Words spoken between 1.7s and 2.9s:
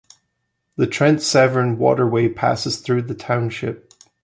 Waterway passes